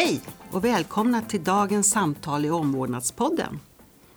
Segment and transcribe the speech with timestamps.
[0.00, 0.20] Hej
[0.50, 3.60] och välkomna till dagens samtal i Omvårdnadspodden.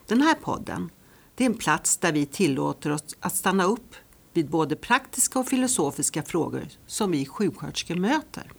[0.07, 0.89] Den här podden
[1.36, 3.95] det är en plats där vi tillåter oss att stanna upp
[4.34, 8.52] vid både praktiska och filosofiska frågor som vi sjuksköterskor möter.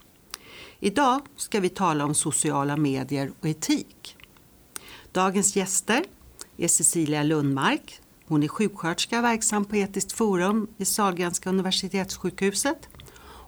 [0.80, 4.16] Idag ska vi tala om sociala medier och etik.
[5.12, 6.04] Dagens gäster
[6.56, 8.00] är Cecilia Lundmark.
[8.26, 12.88] Hon är sjuksköterska verksam på Etiskt forum vid Sahlgrenska universitetssjukhuset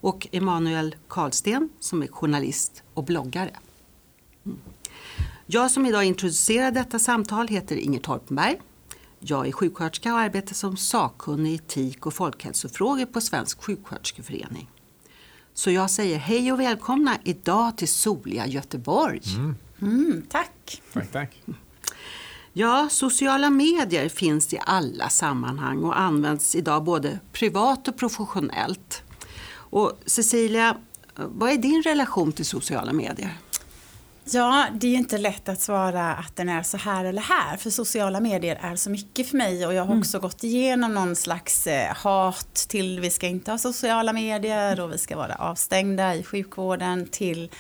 [0.04, 3.56] och Emanuel Karlsten som är journalist och bloggare.
[5.46, 8.60] Jag som idag introducerar detta samtal heter Inger Torpenberg.
[9.18, 14.70] Jag är sjuksköterska och arbetar som sakkunnig i etik och folkhälsofrågor på Svensk sjuksköterskeförening.
[15.54, 19.20] Så jag säger hej och välkomna idag till soliga Göteborg.
[19.36, 19.56] Mm.
[19.82, 20.82] Mm, tack.
[20.92, 21.42] Tack, tack.
[22.52, 29.02] Ja, sociala medier finns i alla sammanhang och används idag både privat och professionellt.
[29.54, 30.76] Och Cecilia,
[31.14, 33.38] vad är din relation till sociala medier?
[34.30, 37.56] Ja, det är ju inte lätt att svara att den är så här eller här,
[37.56, 39.98] för sociala medier är så mycket för mig och jag har mm.
[39.98, 44.92] också gått igenom någon slags eh, hat till vi ska inte ha sociala medier och
[44.92, 47.50] vi ska vara avstängda i sjukvården till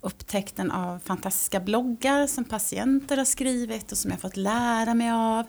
[0.00, 5.44] upptäckten av fantastiska bloggar som patienter har skrivit och som jag fått lära mig av.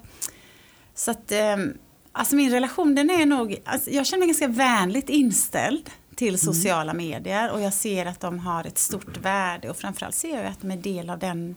[0.95, 1.77] Så att, ehm,
[2.11, 6.37] alltså min relation den är nog, alltså jag känner mig ganska vänligt inställd till mm.
[6.37, 7.07] sociala mm.
[7.07, 10.61] medier och jag ser att de har ett stort värde och framförallt ser jag att
[10.61, 11.55] de är del av den,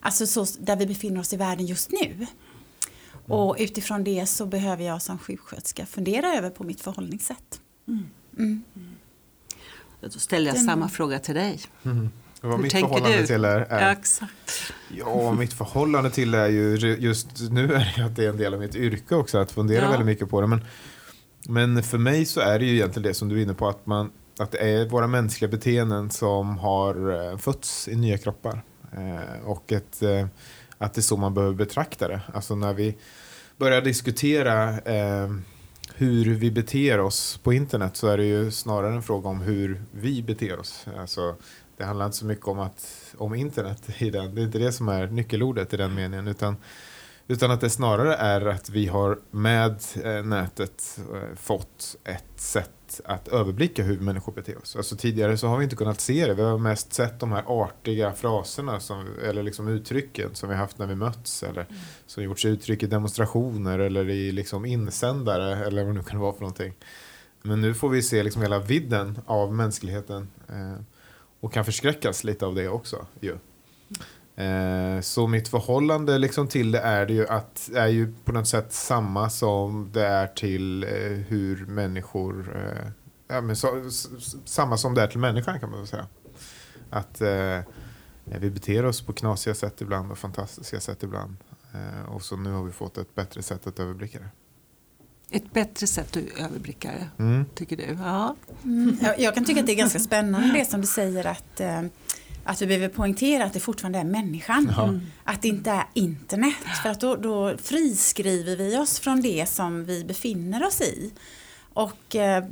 [0.00, 2.12] alltså så, där vi befinner oss i världen just nu.
[2.12, 2.26] Mm.
[3.26, 7.60] Och utifrån det så behöver jag som sjuksköterska fundera över på mitt förhållningssätt.
[7.88, 8.10] Mm.
[8.38, 8.62] mm.
[10.00, 10.64] Då ställer jag Den...
[10.64, 11.60] samma fråga till dig.
[11.84, 12.10] Mm.
[12.40, 13.26] Vad Hur mitt förhållande du?
[13.26, 14.72] till är, är ja, exakt.
[14.88, 18.54] ja, mitt förhållande till är ju just nu är det att det är en del
[18.54, 19.90] av mitt yrke också att fundera ja.
[19.90, 20.46] väldigt mycket på det.
[20.46, 20.64] Men
[21.48, 23.86] men för mig så är det ju egentligen det som du är inne på att,
[23.86, 28.62] man, att det är våra mänskliga beteenden som har eh, fötts i nya kroppar.
[28.92, 30.26] Eh, och ett, eh,
[30.78, 32.20] att det är så man behöver betrakta det.
[32.34, 32.96] Alltså när vi
[33.56, 35.30] börjar diskutera eh,
[35.94, 39.82] hur vi beter oss på internet så är det ju snarare en fråga om hur
[39.90, 40.86] vi beter oss.
[40.98, 41.36] Alltså,
[41.76, 44.34] det handlar inte så mycket om, att, om internet i den.
[44.34, 46.28] Det är inte det som är nyckelordet i den meningen.
[46.28, 46.56] Utan
[47.28, 53.00] utan att det snarare är att vi har med eh, nätet eh, fått ett sätt
[53.04, 54.76] att överblicka hur människor beter oss.
[54.76, 56.34] Alltså tidigare så har vi inte kunnat se det.
[56.34, 60.78] Vi har mest sett de här artiga fraserna som, eller liksom uttrycken som vi haft
[60.78, 61.74] när vi mötts eller mm.
[62.06, 66.32] som gjorts uttryck i demonstrationer eller i liksom insändare eller vad det nu kan vara
[66.32, 66.74] för någonting.
[67.42, 70.82] Men nu får vi se liksom hela vidden av mänskligheten eh,
[71.40, 73.06] och kan förskräckas lite av det också.
[73.20, 73.38] Ju.
[74.36, 78.48] Eh, så mitt förhållande liksom till det är, det ju att, är ju på något
[78.48, 80.90] sätt samma som det är till eh,
[81.28, 82.90] hur människor, eh,
[83.28, 83.90] ja, men så,
[84.44, 86.06] samma som det är till människan kan man väl säga.
[86.90, 87.60] Att eh,
[88.24, 91.36] vi beter oss på knasiga sätt ibland och fantastiska sätt ibland.
[91.74, 94.28] Eh, och så nu har vi fått ett bättre sätt att överblicka det.
[95.30, 97.44] Ett bättre sätt att överblicka det, mm.
[97.54, 97.98] tycker du?
[98.02, 98.36] Ja.
[98.64, 98.96] Mm.
[99.02, 101.82] Jag, jag, kan tycka att det är ganska spännande det som du säger att eh,
[102.44, 104.72] att vi behöver poängtera att det fortfarande är människan.
[104.76, 104.94] Ja.
[105.24, 106.54] Att det inte är internet.
[106.82, 111.12] För att då, då friskriver vi oss från det som vi befinner oss i.
[111.72, 112.44] Och eh,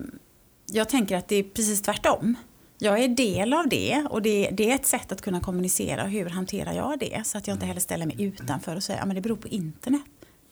[0.67, 2.37] jag tänker att det är precis tvärtom.
[2.79, 6.05] Jag är del av det och det, det, är ett sätt att kunna kommunicera.
[6.05, 7.27] Hur hanterar jag det?
[7.27, 9.49] Så att jag inte heller ställer mig utanför och säger att ja, det beror på
[9.49, 10.03] internet.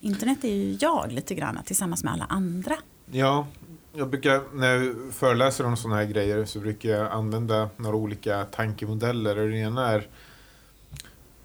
[0.01, 2.77] Internet är ju jag lite grann tillsammans med alla andra.
[3.13, 3.47] Ja,
[3.93, 8.45] jag brukar, när jag föreläser om sådana här grejer så brukar jag använda några olika
[8.45, 9.37] tankemodeller.
[9.37, 10.09] Den ena är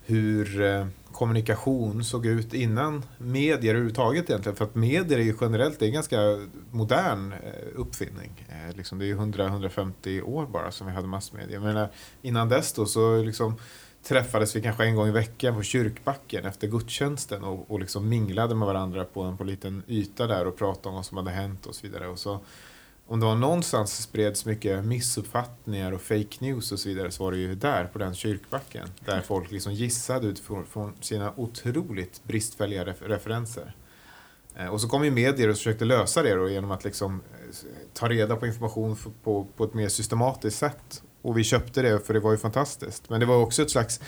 [0.06, 4.56] hur eh, kommunikation såg ut innan medier överhuvudtaget egentligen.
[4.56, 6.18] För att medier är ju generellt det är en ganska
[6.72, 7.40] modern eh,
[7.76, 8.46] uppfinning.
[8.50, 11.60] Eh, liksom det är 100-150 år bara som vi hade massmedia.
[11.60, 11.88] Men
[12.22, 13.56] innan dess då så liksom
[14.08, 18.56] träffades vi kanske en gång i veckan på kyrkbacken efter gudstjänsten och, och liksom minglade
[18.56, 21.32] med varandra på en på en liten yta där och pratade om vad som hade
[21.32, 22.08] hänt och så vidare.
[22.08, 22.40] Och så,
[23.08, 27.32] om det var någonstans spreds mycket missuppfattningar och fake news och så vidare så var
[27.32, 28.88] det ju där på den kyrkbacken.
[29.00, 33.76] Där folk liksom gissade utifrån sina otroligt bristfälliga referenser.
[34.56, 37.56] Eh, och så kom ju medier och försökte lösa det då genom att liksom eh,
[37.94, 42.14] ta reda på information på, på ett mer systematiskt sätt och vi köpte det för
[42.14, 43.10] det var ju fantastiskt.
[43.10, 44.00] Men det var också ett slags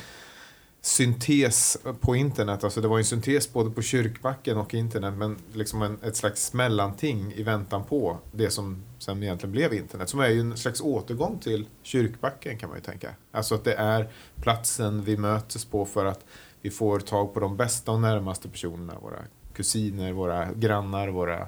[0.81, 2.63] syntes på internet.
[2.63, 6.53] Alltså det var en syntes både på kyrkbacken och internet men liksom en, ett slags
[6.53, 10.09] mellanting i väntan på det som sen egentligen blev internet.
[10.09, 13.09] Som är ju en slags återgång till kyrkbacken kan man ju tänka.
[13.31, 14.09] Alltså att det är
[14.41, 16.25] platsen vi möts på för att
[16.61, 18.93] vi får tag på de bästa och närmaste personerna.
[19.01, 19.19] Våra
[19.53, 21.47] kusiner, våra grannar, våra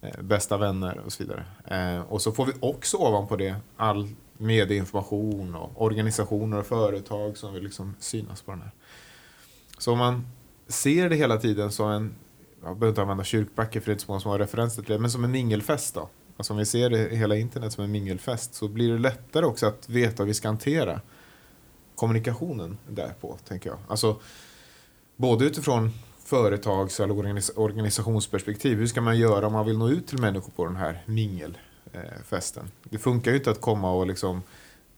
[0.00, 1.44] eh, bästa vänner och så vidare.
[1.64, 4.08] Eh, och så får vi också ovanpå det all
[4.38, 8.70] medieinformation och organisationer och företag som vill liksom synas på den här.
[9.78, 10.26] Så om man
[10.68, 12.14] ser det hela tiden som en,
[12.62, 14.92] jag behöver inte använda kyrkbacke för det är inte så många som har referenser till
[14.92, 16.08] det, men som en mingelfest då.
[16.36, 19.66] Alltså om vi ser det, hela internet som en mingelfest så blir det lättare också
[19.66, 21.00] att veta hur vi ska hantera
[21.94, 23.78] kommunikationen därpå, tänker jag.
[23.88, 24.20] Alltså,
[25.16, 25.90] både utifrån
[26.24, 28.78] företags eller organis organisationsperspektiv.
[28.78, 31.58] Hur ska man göra om man vill nå ut till människor på den här mingel?
[31.94, 32.70] Eh, festen.
[32.82, 34.42] Det funkar ju inte att komma och liksom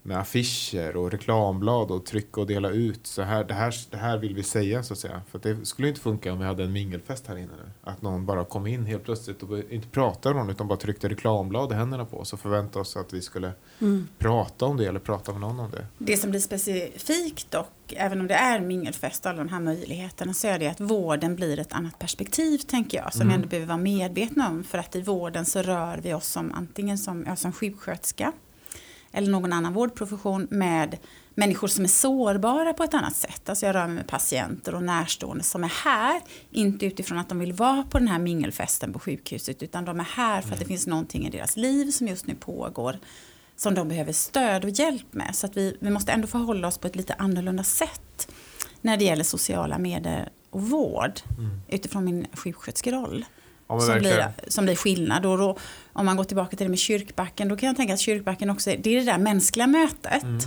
[0.07, 3.07] med affischer och reklamblad och trycka och dela ut.
[3.07, 5.23] Så här, det, här, det här vill vi säga så att säga.
[5.31, 7.71] För det skulle inte funka om vi hade en mingelfest här inne nu.
[7.83, 11.09] Att någon bara kom in helt plötsligt och inte pratade med någon utan bara tryckte
[11.09, 14.09] reklamblad i händerna på oss och förväntade oss att vi skulle mm.
[14.19, 15.87] prata om det eller prata med någon om det.
[15.99, 20.35] Det som blir specifikt dock, även om det är mingelfest och alla de här möjligheterna,
[20.35, 23.29] så är det att vården blir ett annat perspektiv tänker jag, som mm.
[23.29, 24.65] vi ändå behöver vara medvetna om.
[24.65, 28.33] För att i vården så rör vi oss som antingen som, ja, som sjuksköterska
[29.17, 30.99] eller någon annan vårdprofession med
[31.35, 33.49] människor som är sårbara på ett annat sätt.
[33.49, 36.21] Alltså jag rör mig med patienter och närstående som är här,
[36.51, 40.05] inte utifrån att de vill vara på den här mingelfesten på sjukhuset, utan de är
[40.05, 40.69] här för att det mm.
[40.69, 42.99] finns någonting i deras liv som just nu pågår
[43.57, 45.37] som de behöver stöd och hjälp med.
[45.37, 48.29] Så att vi, vi måste ändå förhålla oss på ett lite annorlunda sätt
[48.81, 51.61] när det gäller sociala medier och vård mm.
[51.69, 53.25] utifrån min sjuksköterskeroll.
[53.69, 55.27] Ja, som, blir, som blir skillnad.
[55.27, 55.59] Och då,
[55.93, 58.71] om man går tillbaka till det med kyrkbacken, då kan jag tänka att kyrkbacken också
[58.71, 60.23] är det, är det där mänskliga mötet.
[60.23, 60.41] Mm.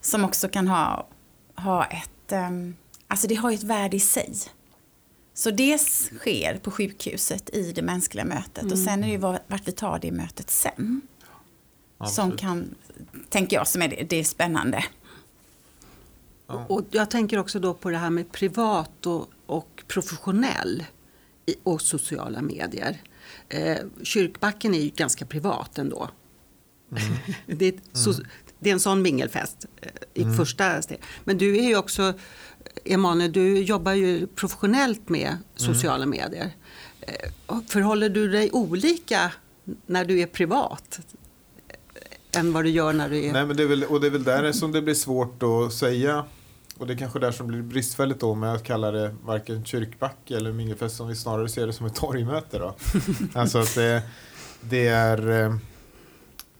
[0.00, 1.08] Som också kan ha,
[1.56, 4.34] ha ett, um, alltså det har ett värde i sig.
[5.34, 8.72] Så det sker på sjukhuset i det mänskliga mötet mm.
[8.72, 11.00] och sen är det ju vart vi tar det mötet sen.
[11.98, 12.14] Absolut.
[12.14, 12.74] Som kan,
[13.28, 14.84] tänker jag, som är det, det är spännande.
[16.46, 16.64] Ja.
[16.68, 20.84] Och jag tänker också då på det här med privat och, och professionell
[21.62, 23.02] och sociala medier.
[23.48, 26.10] Eh, kyrkbacken är ju ganska privat ändå.
[26.90, 27.02] Mm.
[27.58, 28.26] det, är mm.
[28.58, 30.36] det, är en sån mingelfest eh, i mm.
[30.36, 31.00] första steg.
[31.24, 32.14] Men du är ju också,
[32.84, 35.42] Emanuel, du jobbar ju professionellt med mm.
[35.54, 36.50] sociala medier.
[37.00, 37.30] Eh,
[37.68, 39.32] förhåller du dig olika
[39.86, 41.00] när du är privat?
[42.36, 43.32] än vad du gör när du är...
[43.32, 45.72] Nej, men det är väl, och det är väl där som det blir svårt att
[45.72, 46.24] säga
[46.78, 50.36] och det är kanske där som blir bristfälligt då med att kalla det varken kyrkbacke
[50.36, 52.74] eller mingelfest som vi snarare ser det som ett torgmöte då.
[53.34, 54.02] alltså att det,
[54.60, 55.56] det är eh,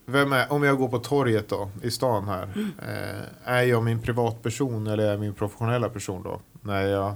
[0.07, 2.71] vem är, om jag går på torget då, i stan här, mm.
[2.79, 6.41] eh, är jag min privatperson eller är jag min professionella person då?
[6.63, 7.15] När jag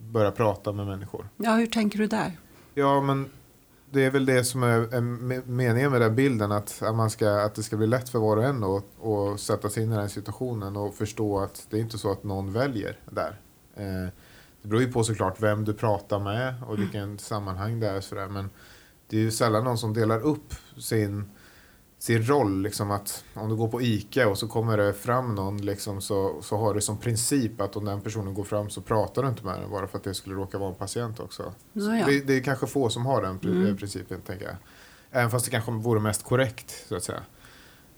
[0.00, 1.28] börjar prata med människor.
[1.36, 2.32] Ja, hur tänker du där?
[2.74, 3.28] Ja, men
[3.90, 5.00] det är väl det som är, är
[5.50, 6.52] meningen med den bilden.
[6.52, 9.40] Att, att, man ska, att det ska bli lätt för var och en att, att
[9.40, 12.52] sätta sig in i den situationen och förstå att det är inte så att någon
[12.52, 13.40] väljer där.
[13.76, 14.12] Eh,
[14.62, 17.18] det beror ju på såklart vem du pratar med och vilken mm.
[17.18, 18.00] sammanhang det är.
[18.00, 18.28] Sådär.
[18.28, 18.50] Men
[19.08, 21.30] det är ju sällan någon som delar upp sin
[21.98, 22.62] sin roll.
[22.62, 26.42] Liksom att om du går på ICA och så kommer det fram någon liksom, så,
[26.42, 29.44] så har du som princip att om den personen går fram så pratar du inte
[29.44, 31.52] med den bara för att det skulle råka vara en patient också.
[31.72, 33.76] Det, det, är kanske få som har den mm.
[33.76, 34.56] principen tänker jag.
[35.10, 37.22] Även fast det kanske vore mest korrekt så att säga.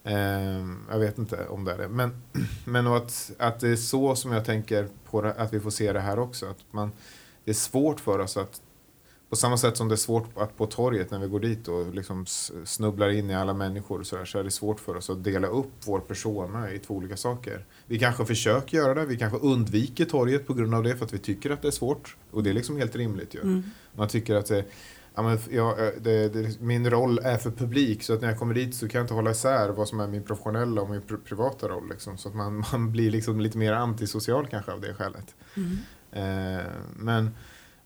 [0.04, 1.88] Eh, jag vet inte om det är det.
[1.88, 2.22] Men,
[2.64, 5.92] men att, att det är så som jag tänker på det, att vi får se
[5.92, 6.46] det här också.
[6.46, 6.92] Att man,
[7.44, 8.60] det är svårt för oss att
[9.30, 11.94] på samma sätt som det är svårt att på torget när vi går dit och
[11.94, 12.26] liksom
[12.64, 15.46] snubblar in i alla människor så, där, så är det svårt för oss att dela
[15.46, 17.64] upp vår persona i två olika saker.
[17.86, 21.12] Vi kanske försöker göra det, vi kanske undviker torget på grund av det för att
[21.12, 22.16] vi tycker att det är svårt.
[22.30, 23.40] Och det är liksom helt rimligt ju.
[23.40, 23.62] Mm.
[23.94, 24.64] Man tycker att det,
[25.14, 28.54] ja, men, ja, det, det, min roll är för publik så att när jag kommer
[28.54, 31.16] dit så kan jag inte hålla isär vad som är min professionella och min pr
[31.16, 31.88] privata roll.
[31.88, 35.34] Liksom, så att man, man blir liksom lite mer antisocial kanske av det skälet.
[35.56, 35.78] Mm.
[36.12, 37.30] Eh, men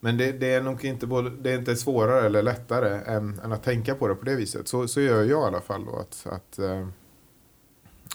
[0.04, 3.52] men det, det, är nog inte, både, det är inte svårare eller lättare än, än,
[3.52, 4.68] att tänka på det på det viset.
[4.68, 5.84] Så, så gör jag i alla fall.
[5.84, 6.86] Då, att, att eh,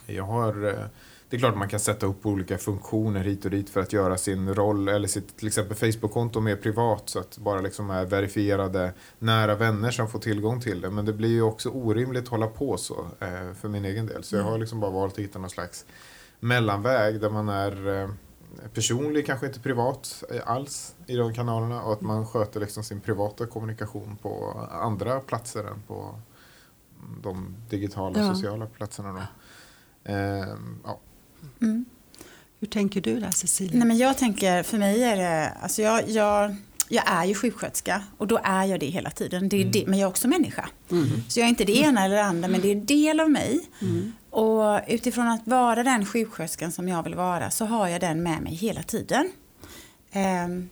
[0.05, 0.85] jag har, eh,
[1.29, 3.93] det är klart att man kan sätta upp olika funktioner hit och dit för att
[3.93, 8.05] göra sin roll eller sitt till exempel Facebook-konto mer privat så att bara liksom är
[8.05, 10.89] verifierade nära vänner som får tillgång till det.
[10.89, 14.23] Men det blir ju också orimligt att hålla på så eh, för min egen del.
[14.23, 14.61] Så jag har mm.
[14.61, 15.85] liksom bara valt att hitta någon slags
[16.39, 18.09] mellanväg där man är
[18.73, 23.45] personlig, kanske inte privat alls i de kanalerna och att man sköter liksom sin privata
[23.45, 26.19] kommunikation på andra platser än på
[27.23, 28.33] de digitala ja.
[28.33, 29.13] sociala platserna.
[29.13, 29.19] Då.
[30.13, 30.99] Eh, ja.
[31.61, 31.85] Mm.
[32.59, 33.79] Hur tänker du där Cecilia?
[33.79, 36.55] Nej, men jag tänker, för mig är det, alltså jag, jag,
[36.89, 39.49] jag är ju sjuksköterska och då är jag det hela tiden.
[39.49, 39.71] Det är mm.
[39.71, 40.69] det, men jag är också människa.
[40.91, 41.09] Mm.
[41.27, 43.29] Så jag är inte det ena eller det andra men det är en del av
[43.29, 43.69] mig.
[44.29, 48.41] Och utifrån att vara den sjuksköterskan som jag vill vara så har jag den med
[48.41, 49.31] mig hela tiden.
[50.45, 50.69] Um,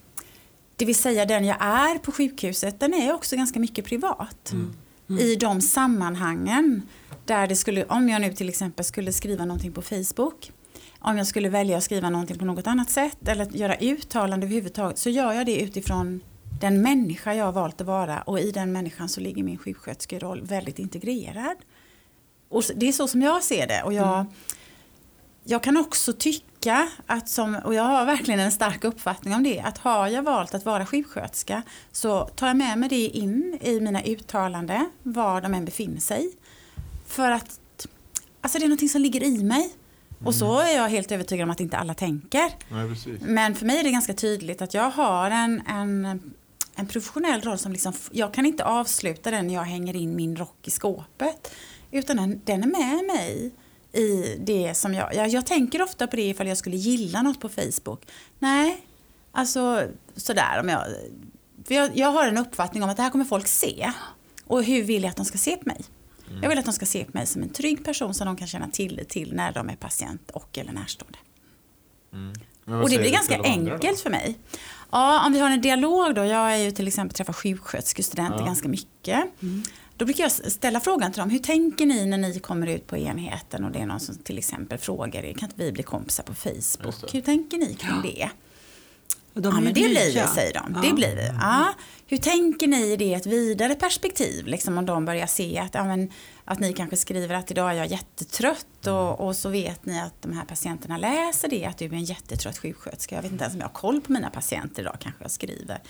[0.75, 4.51] det vill säga den jag är på sjukhuset, den är också ganska mycket privat.
[4.51, 4.73] Mm.
[5.09, 5.21] Mm.
[5.21, 6.81] I de sammanhangen
[7.25, 10.51] Där det skulle, om jag nu till exempel skulle skriva någonting på Facebook,
[10.99, 14.97] om jag skulle välja att skriva någonting på något annat sätt eller göra uttalande överhuvudtaget
[14.97, 16.21] så gör jag det utifrån
[16.61, 20.41] den människa jag har valt att vara och i den människan så ligger min sjuksköterskeroll
[20.41, 21.57] väldigt integrerad.
[22.49, 24.31] Och det är så som jag ser det och jag, mm.
[25.43, 29.59] jag kan också tycka att som, och jag har verkligen en stark uppfattning om det,
[29.59, 31.61] att har jag valt att vara sjuksköterska
[31.91, 36.31] så tar jag med mig det in i mina uttalanden var de än befinner sig.
[37.07, 37.59] För att
[38.41, 39.73] alltså det är någonting som ligger i mig.
[40.23, 42.51] Och så är jag helt övertygad om att inte alla tänker.
[42.69, 46.21] Nej, Men för mig är det ganska tydligt att jag har en, en,
[46.75, 50.35] en professionell roll som liksom, jag kan inte avsluta den när jag hänger in min
[50.35, 51.51] rock i skåpet.
[51.91, 53.51] Utan den, den är med mig
[53.93, 57.39] i det som jag, jag, jag tänker ofta på det ifall jag skulle gilla något
[57.39, 58.01] på Facebook.
[58.39, 58.85] Nej,
[59.31, 59.83] alltså
[60.15, 60.83] sådär om jag,
[61.67, 63.91] jag, jag har en uppfattning om att det här kommer folk se.
[64.45, 65.81] Och hur vill jag att de ska se på mig?
[66.29, 66.43] Mm.
[66.43, 68.47] Jag vill att de ska se på mig som en trygg person som de kan
[68.47, 71.17] känna tillit till när de är patient och eller närstående.
[72.13, 72.81] Mm.
[72.81, 74.37] Och det blir ganska enkelt för mig.
[74.91, 76.25] Ja, om vi har en dialog då.
[76.25, 78.45] Jag är ju till exempel träffar sjuksköterskestudenter ja.
[78.45, 79.41] ganska mycket.
[79.41, 79.63] Mm.
[79.97, 82.97] Då brukar jag ställa frågan till dem, hur tänker ni när ni kommer ut på
[82.97, 86.23] enheten och det är någon som till exempel frågar er, kan inte vi bli kompisar
[86.23, 87.13] på Facebook?
[87.13, 88.29] Hur tänker ni kring det?
[89.41, 90.73] De ja, men det blir det, säger de.
[90.75, 90.81] Ja.
[90.81, 91.35] Det blir det.
[91.41, 91.73] Ja.
[92.07, 94.47] Hur tänker ni i det ett vidare perspektiv?
[94.47, 96.11] Liksom om de börjar se att, ja, men,
[96.45, 100.21] att ni kanske skriver att idag är jag jättetrött och, och så vet ni att
[100.21, 103.15] de här patienterna läser det, att du är en jättetrött sjuksköterska.
[103.15, 105.81] Jag vet inte ens om jag har koll på mina patienter idag, kanske jag skriver.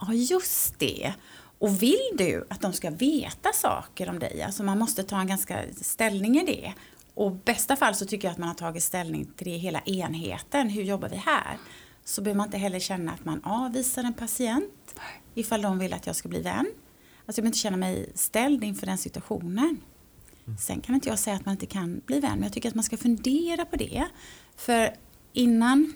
[0.00, 1.12] Ja, just det.
[1.58, 5.26] Och vill du att de ska veta saker om dig, alltså man måste ta en
[5.26, 6.72] ganska ställning i det.
[7.14, 9.80] Och i bästa fall så tycker jag att man har tagit ställning till det hela
[9.80, 10.68] enheten.
[10.68, 11.58] Hur jobbar vi här?
[12.08, 14.94] så behöver man inte heller känna att man avvisar en patient
[15.34, 16.56] ifall de vill att jag ska bli vän.
[16.56, 16.72] Alltså
[17.26, 19.80] jag behöver inte känna mig ställd inför den situationen.
[20.46, 20.58] Mm.
[20.58, 22.74] Sen kan inte jag säga att man inte kan bli vän, men jag tycker att
[22.74, 24.04] man ska fundera på det.
[24.56, 24.94] För
[25.32, 25.94] innan,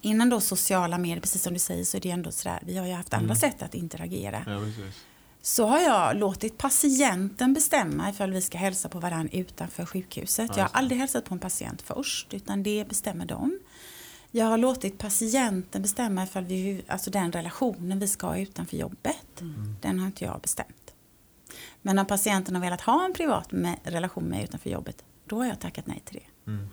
[0.00, 2.86] innan då sociala medier, precis som du säger, så är det ändå sådär, vi har
[2.86, 3.36] ju haft andra mm.
[3.36, 4.42] sätt att interagera.
[4.46, 4.60] Ja,
[5.42, 10.50] så har jag låtit patienten bestämma ifall vi ska hälsa på varandra utanför sjukhuset.
[10.50, 13.58] Ja, jag har aldrig hälsat på en patient först, utan det bestämmer de.
[14.30, 19.40] Jag har låtit patienten bestämma ifall vi, alltså den relationen vi ska ha utanför jobbet.
[19.40, 19.76] Mm.
[19.80, 20.94] Den har inte jag bestämt.
[21.82, 23.48] Men om patienten har velat ha en privat
[23.82, 26.50] relation med utanför jobbet, då har jag tackat nej till det.
[26.50, 26.68] Mm.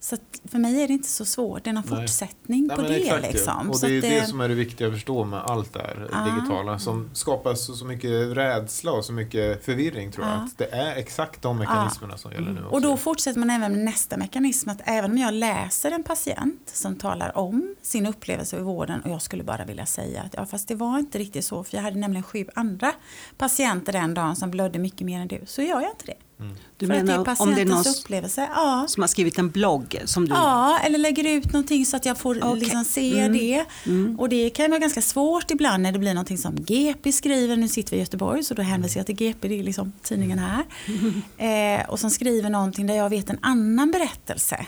[0.00, 1.64] Så för mig är det inte så svårt.
[1.64, 2.00] Det är någon Nej.
[2.00, 2.96] fortsättning Nej, på det.
[2.96, 3.70] Exakt, liksom.
[3.70, 6.08] Och det är det, det som är det viktiga att förstå med allt det här
[6.12, 6.24] ah.
[6.24, 6.78] digitala.
[6.78, 10.34] Som skapar så, så mycket rädsla och så mycket förvirring tror jag.
[10.34, 10.38] Ah.
[10.38, 12.16] Att det är exakt de mekanismerna ah.
[12.16, 12.60] som gäller nu.
[12.60, 12.74] Också.
[12.74, 14.70] Och då fortsätter man även med nästa mekanism.
[14.70, 19.10] Att även om jag läser en patient som talar om sin upplevelse i vården och
[19.10, 21.64] jag skulle bara vilja säga att ja, fast det var inte riktigt så.
[21.64, 22.92] För jag hade nämligen sju andra
[23.38, 25.40] patienter den dagen som blödde mycket mer än du.
[25.46, 26.27] Så gör jag inte det.
[26.40, 26.56] Mm.
[26.76, 28.48] Du För menar det om det är någon upplevelse.
[28.54, 28.84] Ja.
[28.88, 30.02] som har skrivit en blogg?
[30.04, 30.34] Som du...
[30.34, 32.60] Ja, eller lägger ut någonting så att jag får okay.
[32.60, 33.32] liksom se mm.
[33.32, 33.64] det.
[33.86, 34.20] Mm.
[34.20, 37.56] Och det kan vara ganska svårt ibland när det blir någonting som GP skriver.
[37.56, 40.38] Nu sitter vi i Göteborg så då hänvisar jag till GP, det är liksom tidningen
[40.38, 40.64] här.
[41.38, 44.66] Eh, och som skriver någonting där jag vet en annan berättelse.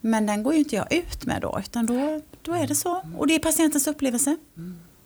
[0.00, 3.02] Men den går ju inte jag ut med då, utan då, då är det så.
[3.16, 4.36] Och det är patientens upplevelse.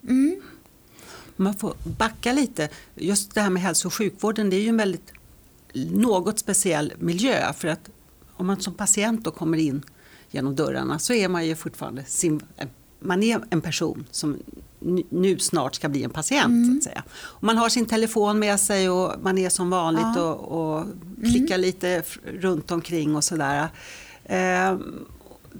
[0.03, 0.41] Mm.
[1.35, 2.69] Man får backa lite.
[2.95, 5.13] Just det här med hälso och sjukvården, det är ju en väldigt
[5.73, 7.53] något speciell miljö.
[7.53, 7.89] För att
[8.33, 9.83] om man som patient då kommer in
[10.31, 12.41] genom dörrarna så är man ju fortfarande sin,
[12.99, 14.39] man är en person som
[15.09, 16.45] nu snart ska bli en patient.
[16.45, 16.71] Mm.
[16.71, 17.03] Så att säga.
[17.11, 20.33] Och man har sin telefon med sig och man är som vanligt ja.
[20.33, 20.85] och, och
[21.23, 21.61] klickar mm.
[21.61, 23.67] lite runt omkring och sådär.
[24.23, 24.77] Eh,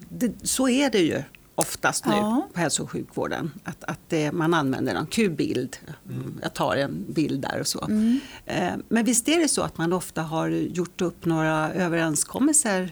[0.10, 1.24] det, så är det ju
[1.56, 2.48] oftast nu ja.
[2.54, 3.52] på hälso och sjukvården.
[3.64, 5.78] Att, att det, man använder en Q-bild.
[6.10, 6.40] Mm.
[6.42, 7.86] Jag tar en bild där och så.
[7.86, 8.20] Mm.
[8.46, 12.92] Eh, men visst är det så att man ofta har gjort upp några överenskommelser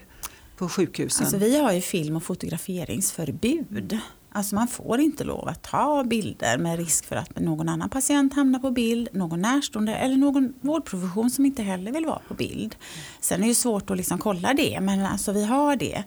[0.57, 1.25] på sjukhusen?
[1.25, 3.99] Alltså, vi har ju film och fotograferingsförbud.
[4.33, 8.33] Alltså man får inte lov att ta bilder med risk för att någon annan patient
[8.33, 12.75] hamnar på bild, någon närstående eller någon vårdprofession som inte heller vill vara på bild.
[13.19, 16.03] Sen är det svårt att liksom kolla det, men alltså vi har det.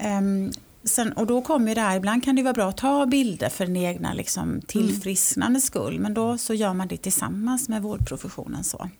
[0.00, 0.52] Um,
[0.84, 3.66] Sen, och då kommer det här, ibland kan det vara bra att ta bilder för
[3.66, 6.00] den egna liksom, tillfrisknande skull.
[6.00, 8.64] Men då så gör man det tillsammans med vårdprofessionen.
[8.64, 8.90] så.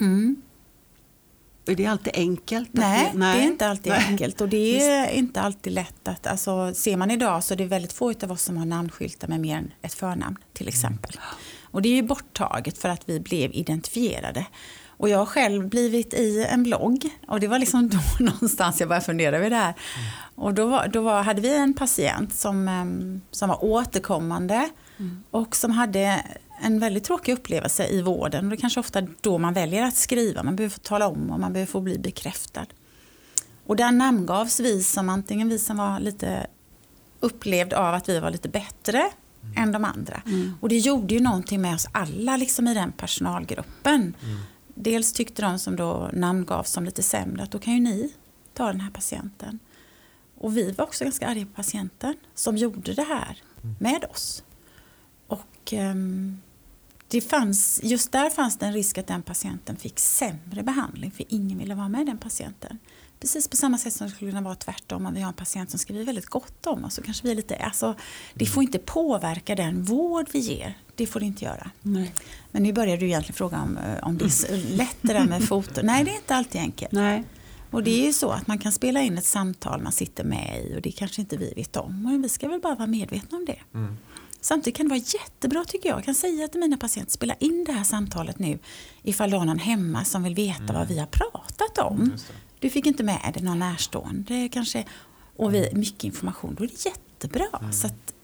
[0.00, 0.42] Mm.
[1.66, 2.68] Är det alltid enkelt?
[2.72, 4.06] Nej, det, nej, det är inte alltid nej.
[4.08, 7.64] enkelt och det är inte alltid lätt att, alltså, ser man idag så är det
[7.64, 11.16] väldigt få av oss som har namnskyltar med mer än ett förnamn till exempel.
[11.16, 11.38] Mm.
[11.70, 14.46] Och det är ju borttaget för att vi blev identifierade.
[14.98, 18.88] Och jag har själv blivit i en blogg och det var liksom då någonstans jag
[18.88, 19.74] började fundera över det här.
[19.96, 20.10] Mm.
[20.34, 25.24] Och då, var, då var, hade vi en patient som, ehm, som var återkommande mm.
[25.30, 26.24] och som hade
[26.60, 28.44] en väldigt tråkig upplevelse i vården.
[28.44, 30.42] Och det är kanske ofta då man väljer att skriva.
[30.42, 32.66] Man behöver få tala om och man behöver få bli bekräftad.
[33.66, 36.46] Och där namngavs vi som antingen vi som var lite
[37.20, 38.98] upplevd av att vi var lite bättre
[39.42, 39.62] mm.
[39.62, 40.22] än de andra.
[40.26, 40.54] Mm.
[40.60, 44.14] Och det gjorde ju någonting med oss alla liksom i den personalgruppen.
[44.78, 44.82] Mm.
[44.82, 48.12] Dels tyckte de som då namngavs som lite sämre att då kan ju ni
[48.54, 49.58] ta den här patienten.
[50.38, 53.76] Och vi var också ganska arga på patienten som gjorde det här mm.
[53.80, 54.42] med oss.
[55.26, 56.40] Och um,
[57.08, 61.24] det fanns, just där fanns det en risk att den patienten fick sämre behandling för
[61.28, 62.78] ingen ville vara med den patienten.
[63.20, 65.70] Precis på samma sätt som det skulle kunna vara tvärtom om vi har en patient
[65.70, 66.94] som skriver väldigt gott om oss.
[66.94, 67.94] Så kanske vi är lite, alltså,
[68.34, 70.78] det får inte påverka den vård vi ger.
[70.98, 71.70] Det får det inte göra.
[71.82, 72.12] Nej.
[72.50, 75.44] Men nu börjar du egentligen fråga om, eh, om det är lätt det där med
[75.48, 75.80] foto.
[75.82, 76.92] Nej, det är inte alltid enkelt.
[76.92, 77.24] Nej.
[77.70, 80.64] Och det är ju så att man kan spela in ett samtal man sitter med
[80.64, 82.06] i och det kanske inte vi vet om.
[82.06, 83.58] Och vi ska väl bara vara medvetna om det.
[83.74, 83.96] Mm.
[84.40, 85.98] Samtidigt kan det vara jättebra tycker jag.
[85.98, 88.58] Jag kan säga till mina patienter, spela in det här samtalet nu
[89.02, 90.74] ifall du har någon hemma som vill veta mm.
[90.74, 92.00] vad vi har pratat om.
[92.00, 92.18] Mm,
[92.58, 94.84] du fick inte med dig någon närstående kanske
[95.36, 96.54] och vi, mycket information.
[96.58, 97.58] Då är det jättebra.
[97.60, 97.72] Mm.
[97.72, 98.14] Så att,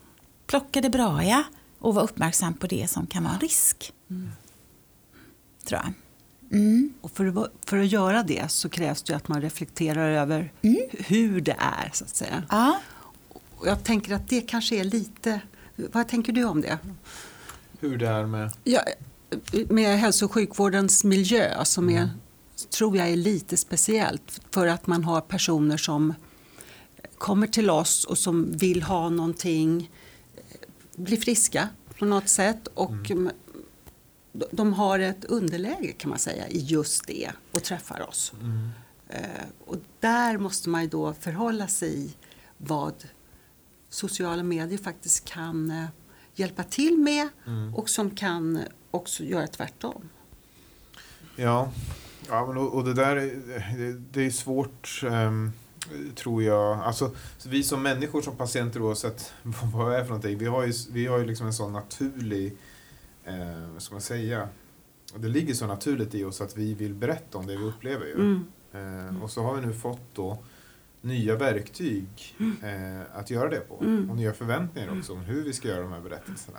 [0.46, 1.44] plocka det bra ja
[1.84, 3.92] och vara uppmärksam på det som kan vara en risk.
[4.10, 4.30] Mm.
[5.64, 5.92] Tror jag.
[6.60, 6.94] Mm.
[7.00, 10.80] Och för, för att göra det så krävs det att man reflekterar över mm.
[10.92, 11.90] hur det är.
[11.92, 12.42] så att säga.
[12.50, 12.80] Ja.
[13.54, 15.40] Och jag tänker att det kanske är lite...
[15.76, 16.78] Vad tänker du om det?
[17.80, 18.52] Hur det är med?
[18.64, 18.80] Ja,
[19.68, 22.08] med hälso och sjukvårdens miljö som är, mm.
[22.70, 26.14] tror jag är lite speciellt för att man har personer som
[27.18, 29.90] kommer till oss och som vill ha någonting,
[30.96, 33.30] bli friska på något sätt och mm
[34.50, 38.32] de har ett underläge kan man säga i just det och träffar oss.
[38.40, 38.68] Mm.
[39.08, 42.16] Eh, och där måste man ju då förhålla sig
[42.56, 42.94] vad
[43.88, 45.84] sociala medier faktiskt kan eh,
[46.34, 47.74] hjälpa till med mm.
[47.74, 50.08] och som kan också göra tvärtom.
[51.36, 51.72] Ja,
[52.28, 53.14] ja men och, och det där
[53.76, 55.52] det, det är svårt um,
[56.14, 56.78] tror jag.
[56.78, 57.10] Alltså,
[57.46, 59.32] vi som människor, som patienter oavsett
[59.74, 62.56] vad det är för någonting, vi har ju, vi har ju liksom en sån naturlig
[63.24, 64.48] eh, vad ska man säga,
[65.16, 68.06] det ligger så naturligt i oss att vi vill berätta om det vi upplever.
[68.06, 68.14] Ju.
[68.14, 68.44] Mm.
[68.72, 70.38] Eh, och så har vi nu fått då
[71.00, 73.80] nya verktyg eh, att göra det på.
[73.80, 74.10] Mm.
[74.10, 76.58] Och nya förväntningar också om hur vi ska göra de här berättelserna.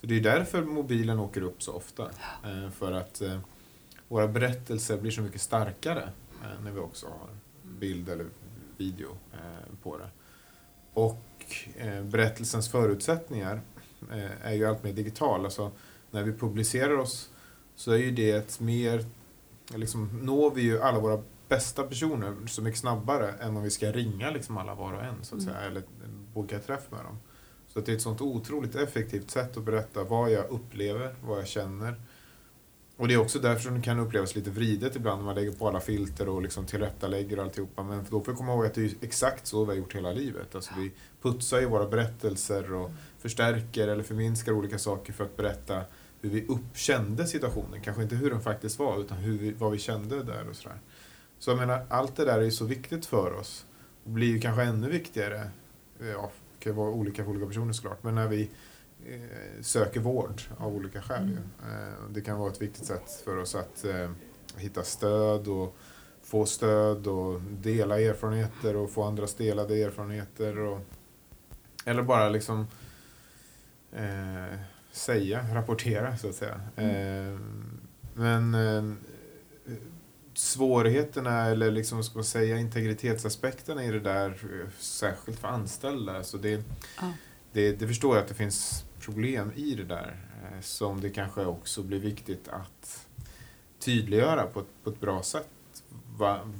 [0.00, 2.10] Så det är därför mobilen åker upp så ofta.
[2.44, 3.38] Eh, för att eh,
[4.08, 6.02] våra berättelser blir så mycket starkare
[6.42, 7.28] eh, när vi också har
[7.78, 8.26] bild eller
[8.80, 10.10] video eh, på det.
[10.94, 11.24] Och
[12.02, 13.60] berättelsens förutsättningar
[14.12, 15.44] Eh, är ju allt mer digital.
[15.44, 15.70] Alltså,
[16.10, 17.30] när vi publicerar oss
[17.74, 19.04] så är ju det ett mer,
[19.74, 23.92] liksom, når vi ju alla våra bästa personer så mycket snabbare än om vi ska
[23.92, 25.54] ringa liksom alla var och en så att mm.
[25.54, 25.82] säga, eller
[26.34, 27.18] boka träff med dem.
[27.68, 31.38] Så att det är ett sånt otroligt effektivt sätt att berätta vad jag upplever, vad
[31.38, 32.00] jag känner.
[33.00, 35.52] Och det är också därför som det kan upplevas lite vridet ibland när man lägger
[35.52, 37.82] på alla filter och liksom tillrättalägger och alltihopa.
[37.82, 40.12] Men då får vi komma ihåg att det är exakt så vi har gjort hela
[40.12, 40.54] livet.
[40.54, 45.82] Alltså vi putsar ju våra berättelser och förstärker eller förminskar olika saker för att berätta
[46.20, 47.80] hur vi uppkände situationen.
[47.80, 50.78] Kanske inte hur den faktiskt var, utan hur vi, vad vi kände där och sådär.
[51.38, 53.66] Så jag menar, allt det där är ju så viktigt för oss.
[54.04, 55.50] Och blir ju kanske ännu viktigare,
[55.98, 58.50] ja, det kan ju vara olika för olika personer såklart, men när vi
[59.60, 61.22] söker vård av olika skäl.
[61.22, 61.36] Mm.
[61.36, 64.10] Eh, det kan vara ett viktigt sätt för oss att eh,
[64.56, 65.76] hitta stöd och
[66.22, 70.58] få stöd och dela erfarenheter och få andras delade erfarenheter.
[70.58, 70.80] Och,
[71.84, 72.66] eller bara liksom
[73.92, 74.58] eh,
[74.92, 76.60] säga, rapportera så att säga.
[76.76, 77.34] Mm.
[77.34, 77.40] Eh,
[78.14, 78.94] men eh,
[80.34, 84.38] svårigheterna eller liksom, ska man säga, integritetsaspekterna i det där,
[84.78, 86.64] särskilt för anställda, så det,
[87.00, 87.12] ja.
[87.52, 91.44] det, det förstår jag att det finns problem i det där eh, som det kanske
[91.44, 93.06] också blir viktigt att
[93.78, 95.48] tydliggöra på ett, på ett bra sätt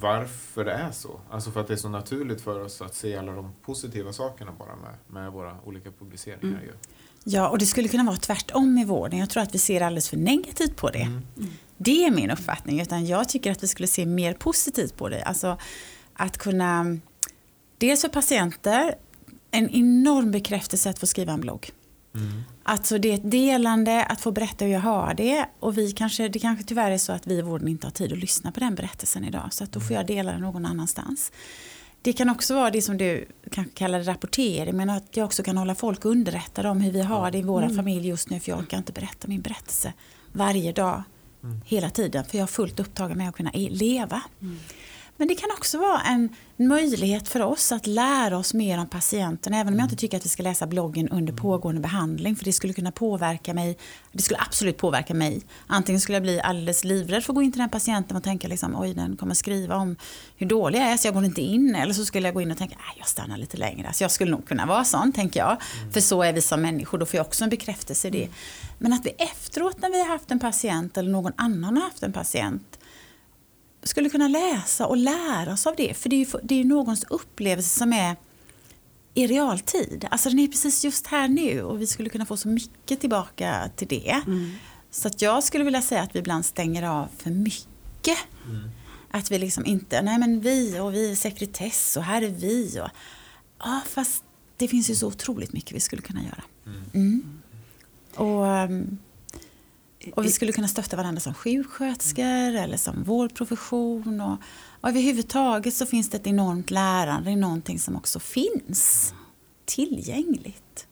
[0.00, 1.20] varför det är så.
[1.30, 4.52] Alltså för att det är så naturligt för oss att se alla de positiva sakerna
[4.58, 6.62] bara med, med våra olika publiceringar.
[6.62, 6.74] Mm.
[7.24, 9.18] Ja, och det skulle kunna vara tvärtom i vården.
[9.18, 11.02] Jag tror att vi ser alldeles för negativt på det.
[11.02, 11.22] Mm.
[11.76, 15.22] Det är min uppfattning, utan jag tycker att vi skulle se mer positivt på det.
[15.22, 15.58] Alltså
[16.12, 16.98] att kunna,
[17.78, 18.94] dels för patienter,
[19.50, 21.70] en enorm bekräftelse att få skriva en blogg.
[22.14, 22.42] Mm.
[22.62, 25.46] Alltså det är ett delande, att få berätta hur jag har det.
[25.60, 28.12] Och vi kanske, det kanske tyvärr är så att vi i vården inte har tid
[28.12, 29.48] att lyssna på den berättelsen idag.
[29.50, 31.32] Så att då får jag dela den någon annanstans.
[32.02, 35.58] Det kan också vara det som du kanske kallar rapportering, men att jag också kan
[35.58, 37.76] hålla folk underrättade om hur vi har det i våra mm.
[37.76, 39.92] familj just nu, för jag orkar inte berätta min berättelse
[40.32, 41.02] varje dag,
[41.42, 41.60] mm.
[41.64, 44.22] hela tiden, för jag är fullt upptagen med att kunna leva.
[44.40, 44.58] Mm.
[45.20, 49.54] Men det kan också vara en möjlighet för oss att lära oss mer om patienten.
[49.54, 52.36] Även om jag inte tycker att vi ska läsa bloggen under pågående behandling.
[52.36, 53.78] För det skulle kunna påverka mig.
[54.12, 55.42] Det skulle absolut påverka mig.
[55.66, 58.48] Antingen skulle jag bli alldeles livrädd för att gå in till den patienten och tänka
[58.48, 59.96] liksom, oj den kommer skriva om
[60.36, 61.74] hur dålig jag är så jag går inte in.
[61.74, 63.92] Eller så skulle jag gå in och tänka, att jag stannar lite längre.
[63.92, 65.56] Så jag skulle nog kunna vara sån tänker jag.
[65.80, 65.92] Mm.
[65.92, 68.28] För så är vi som människor, då får jag också en bekräftelse i det.
[68.78, 72.02] Men att vi efteråt när vi har haft en patient eller någon annan har haft
[72.02, 72.79] en patient
[73.82, 75.94] skulle kunna läsa och lära oss av det.
[75.96, 78.16] För det är ju, det är någons upplevelse som är
[79.14, 80.06] i realtid.
[80.10, 83.70] Alltså den är precis just här nu och vi skulle kunna få så mycket tillbaka
[83.76, 84.22] till det.
[84.26, 84.52] Mm.
[84.90, 88.18] Så att jag skulle vilja säga att vi ibland stänger av för mycket.
[88.46, 88.70] Mm.
[89.10, 92.80] Att vi liksom inte, nej men vi och vi är sekretess och här är vi.
[92.80, 92.88] Och,
[93.58, 94.24] ja, fast
[94.56, 96.42] det finns ju så otroligt mycket vi skulle kunna göra.
[96.66, 96.82] Mm.
[96.94, 97.40] mm.
[98.14, 98.98] Och um,
[100.14, 104.20] och vi skulle kunna stötta varandra som sjuksköterskor eller som vårdprofession.
[104.20, 104.38] Och,
[104.80, 109.14] och överhuvudtaget så finns det ett enormt lärande i någonting som också finns
[109.64, 110.86] tillgängligt.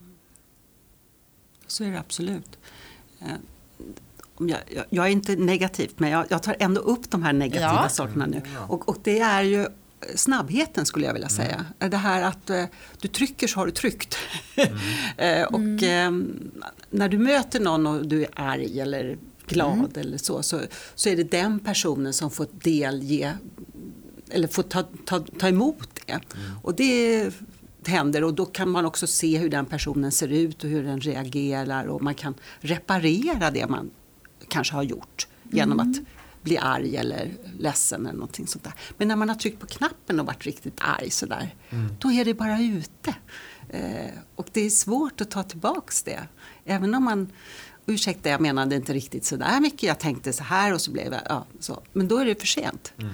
[1.67, 2.59] Så är det absolut.
[3.19, 3.27] Eh,
[4.39, 7.79] jag, jag, jag är inte negativt men jag, jag, tar ändå upp de här negativa
[7.83, 7.89] ja.
[7.89, 8.41] sakerna nu.
[8.67, 9.67] Och, och det är ju
[10.15, 11.65] snabbheten skulle jag vilja säga.
[11.79, 11.91] Mm.
[11.91, 12.65] Det här att eh,
[13.01, 14.17] du trycker så har du tryckt.
[14.55, 14.77] Mm.
[15.17, 15.83] eh, och mm.
[15.83, 19.91] eh, när du möter någon och du är arg eller glad mm.
[19.95, 20.61] eller så, så,
[20.95, 23.37] så är det den personen som får delge
[24.29, 26.11] eller får ta, ta, ta emot det.
[26.11, 26.57] Mm.
[26.63, 27.29] Och det
[27.85, 31.01] händer och då kan man också se hur den personen ser ut och hur den
[31.01, 33.91] reagerar och man kan reparera det man
[34.47, 35.91] kanske har gjort genom mm.
[35.91, 35.97] att
[36.41, 38.73] bli arg eller ledsen eller någonting sånt där.
[38.97, 41.95] Men när man har tryckt på knappen och varit riktigt arg sådär, mm.
[41.99, 43.15] då är det bara ute.
[43.69, 46.19] Eh, och det är svårt att ta tillbaks det.
[46.65, 47.31] Även om man
[47.85, 51.13] ursäkta jag menade inte riktigt så där mycket, jag tänkte så här och så blev
[51.13, 51.83] jag, ja, så.
[51.93, 52.93] Men då är det för sent.
[52.97, 53.13] Mm.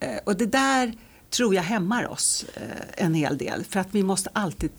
[0.00, 0.94] Eh, och det där
[1.30, 3.64] tror jag hämmar oss eh, en hel del.
[3.64, 4.70] För att vi måste alltid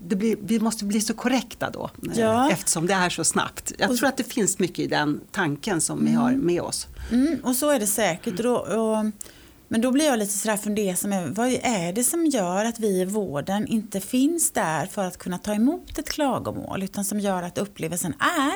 [0.00, 2.50] blir, vi måste bli så korrekta då eh, ja.
[2.50, 3.72] eftersom det är så snabbt.
[3.78, 6.12] Jag tror att det finns mycket i den tanken som mm.
[6.12, 6.86] vi har med oss.
[7.12, 8.38] Mm, och så är det säkert.
[8.38, 9.06] Och då, och,
[9.68, 11.34] men då blir jag lite sådär fundersam.
[11.34, 15.38] Vad är det som gör att vi i vården inte finns där för att kunna
[15.38, 18.54] ta emot ett klagomål utan som gör att upplevelsen är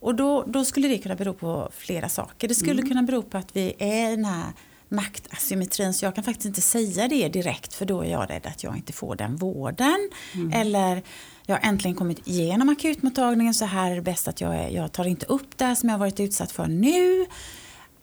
[0.00, 2.48] och då, då skulle det kunna bero på flera saker.
[2.48, 2.88] Det skulle mm.
[2.88, 4.52] kunna bero på att vi är i den här
[4.88, 8.64] maktasymmetrin så jag kan faktiskt inte säga det direkt för då är jag rädd att
[8.64, 10.10] jag inte får den vården.
[10.34, 10.52] Mm.
[10.52, 11.02] Eller
[11.46, 14.92] jag har äntligen kommit igenom akutmottagningen så här är det bäst att jag, är, jag
[14.92, 17.26] tar inte upp det som jag varit utsatt för nu.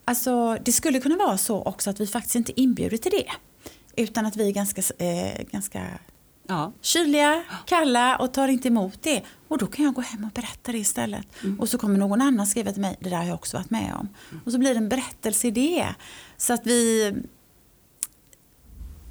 [0.05, 3.31] Alltså, det skulle kunna vara så också att vi faktiskt inte inbjuder till det.
[4.03, 5.81] Utan att vi är ganska, eh, ganska
[6.47, 6.71] ja.
[6.81, 9.21] kyliga, kalla och tar inte emot det.
[9.47, 11.27] Och då kan jag gå hem och berätta det istället.
[11.43, 11.59] Mm.
[11.59, 13.93] Och så kommer någon annan skriva till mig, det där har jag också varit med
[13.99, 14.09] om.
[14.31, 14.41] Mm.
[14.45, 15.95] Och så blir det en berättelse i det.
[16.37, 17.13] Så att vi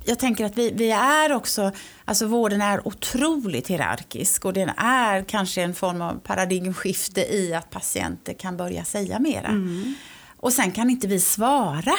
[0.07, 1.73] jag tänker att vi, vi är också,
[2.05, 7.70] alltså vården är otroligt hierarkisk och den är kanske en form av paradigmskifte i att
[7.70, 9.49] patienter kan börja säga mera.
[9.49, 9.94] Mm.
[10.37, 11.94] Och sen kan inte vi svara.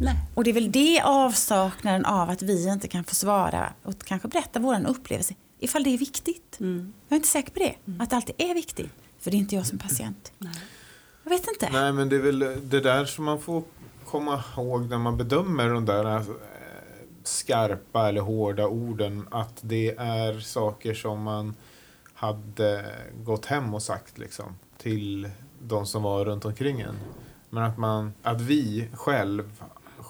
[0.00, 0.16] Nej.
[0.34, 4.28] Och det är väl det avsaknaden av att vi inte kan få svara och kanske
[4.28, 6.60] berätta vår upplevelse ifall det är viktigt.
[6.60, 6.92] Mm.
[7.08, 8.00] Jag är inte säker på det, mm.
[8.00, 8.90] att det alltid är viktigt.
[9.18, 10.32] För det är inte jag som patient.
[10.38, 10.52] Nej.
[11.22, 11.68] Jag vet inte.
[11.72, 13.62] Nej, men det är väl det där som man får
[14.04, 16.22] komma ihåg när man bedömer de där eh,
[17.22, 19.28] skarpa eller hårda orden.
[19.30, 21.54] Att det är saker som man
[22.14, 22.94] hade
[23.24, 25.30] gått hem och sagt liksom, till
[25.62, 26.96] de som var runt omkring en.
[27.50, 29.62] Men att, man, att vi själv,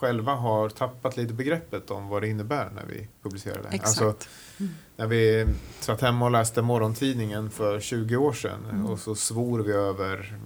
[0.02, 3.68] själva har tappat lite begreppet om vad det innebär när vi publicerar det.
[3.68, 4.00] Exakt.
[4.00, 4.28] Alltså,
[4.60, 4.72] mm.
[4.96, 5.46] När vi
[5.80, 8.86] satt hemma och läste morgontidningen för 20 år sedan mm.
[8.86, 10.38] och så svor vi över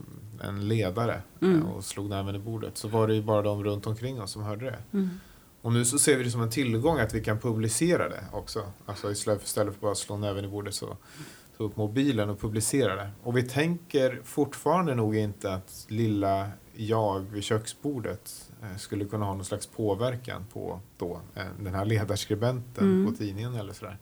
[0.42, 1.66] en ledare mm.
[1.66, 4.42] och slog näven i bordet så var det ju bara de runt omkring oss som
[4.42, 4.78] hörde det.
[4.92, 5.10] Mm.
[5.62, 8.62] Och nu så ser vi det som en tillgång att vi kan publicera det också.
[8.86, 10.96] Alltså istället för, för bara att slå näven i bordet så
[11.58, 13.10] ta upp mobilen och publicera det.
[13.22, 18.45] Och vi tänker fortfarande nog inte att lilla jag vid köksbordet
[18.79, 23.07] skulle kunna ha någon slags påverkan på då, eh, den här ledarskribenten mm.
[23.07, 23.98] på tidningen eller sådär.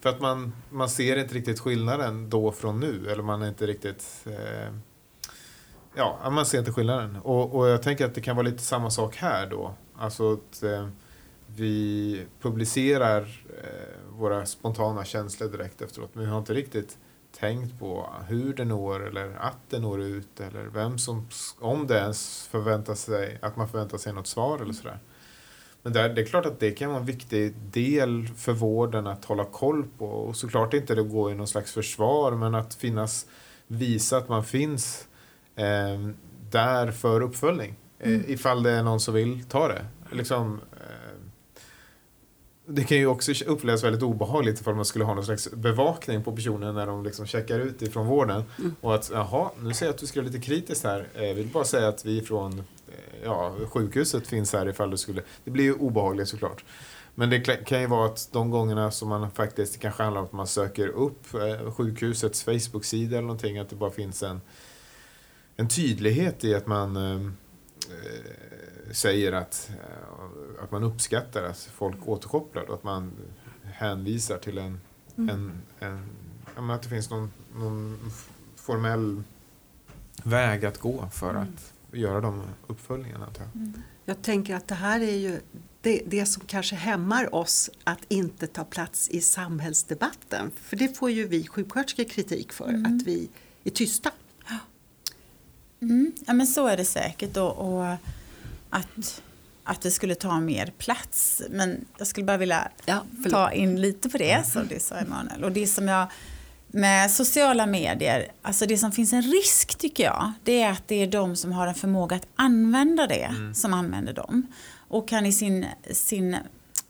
[0.00, 3.66] För att man, man ser inte riktigt skillnaden då från nu, eller man är inte
[3.66, 4.26] riktigt...
[4.26, 4.74] Eh,
[5.94, 7.16] ja, man ser inte skillnaden.
[7.16, 9.74] Och, och jag tänker att det kan vara lite samma sak här då.
[9.96, 10.88] Alltså att eh,
[11.46, 16.98] vi publicerar eh, våra spontana känslor direkt efteråt, men vi har inte riktigt
[17.40, 21.98] tänkt på hur det når eller att det når ut eller vem som, om det
[21.98, 24.98] ens förväntar sig, att man förväntar sig något svar eller sådär.
[25.82, 29.24] Men där, det är klart att det kan vara en viktig del för vården att
[29.24, 33.26] hålla koll på och såklart inte det gå i någon slags försvar men att finnas,
[33.66, 35.08] visa att man finns
[35.56, 36.08] eh,
[36.50, 37.74] där för uppföljning.
[37.98, 38.24] Eh, mm.
[38.28, 39.86] ifall det är någon som vill ta det.
[40.12, 40.60] Liksom,
[42.66, 46.32] det kan ju också upplevas väldigt obehagligt ifall man skulle ha någon slags bevakning på
[46.32, 48.44] personen när de liksom checkar ut ifrån vården.
[48.58, 48.74] Mm.
[48.80, 51.08] Och att, jaha, nu ser jag att du skrev lite kritiskt här.
[51.14, 52.64] Jag eh, vill bara säga att vi från eh,
[53.24, 55.22] ja, sjukhuset finns här ifall du skulle...
[55.44, 56.64] Det blir ju obehagligt såklart.
[57.14, 60.26] Men det kan ju vara att de gångerna som man faktiskt, det kanske handlar om
[60.26, 64.40] att man söker upp eh, sjukhusets Facebook-sida eller någonting, att det bara finns en,
[65.56, 66.96] en tydlighet i att man
[68.92, 69.70] säger att,
[70.64, 73.12] att man uppskattar att folk återkopplar och att man
[73.62, 74.80] hänvisar till en,
[75.16, 75.30] mm.
[75.78, 76.06] en,
[76.56, 78.12] en att det finns någon, någon,
[78.56, 79.22] formell
[80.22, 81.42] väg att gå för mm.
[81.42, 83.28] att göra de uppföljningarna.
[83.38, 83.46] Jag.
[83.54, 83.82] Mm.
[84.04, 85.40] jag tänker att det här är ju
[85.80, 90.50] det, det som kanske hämmar oss att inte ta plats i samhällsdebatten.
[90.56, 92.96] För det får ju vi sjuksköterskor kritik för, mm.
[92.96, 93.28] att vi
[93.64, 94.10] är tysta.
[95.80, 96.12] Mm.
[96.26, 97.96] Ja men så är det säkert och, och,
[98.70, 99.22] att,
[99.64, 101.42] att det skulle ta mer plats.
[101.50, 105.44] Men jag skulle bara vilja ja, ta in lite på det som du sa Emanuel.
[105.44, 106.06] Och det som jag
[106.74, 111.02] med sociala medier, alltså det som finns en risk tycker jag, det är att det
[111.02, 113.54] är de som har en förmåga att använda det mm.
[113.54, 114.46] som använder dem.
[114.88, 116.36] Och kan i sin, sin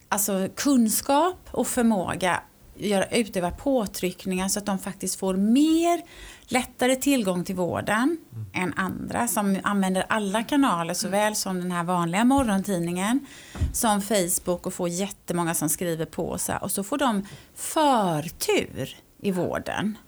[0.08, 2.40] alltså kunskap och förmåga
[2.76, 6.02] göra, utöva påtryckningar så att de faktiskt får mer
[6.48, 8.46] lättare tillgång till vården mm.
[8.52, 13.26] än andra som använder alla kanaler såväl som den här vanliga morgontidningen
[13.72, 19.30] som Facebook och får jättemånga som skriver på sig och så får de förtur i
[19.30, 19.98] vården.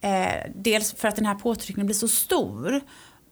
[0.00, 2.80] Eh, dels för att den här påtryckningen blir så stor